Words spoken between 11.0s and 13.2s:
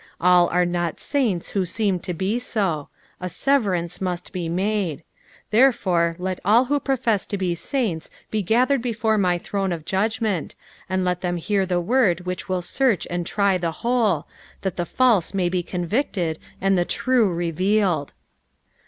let them hear the word which will search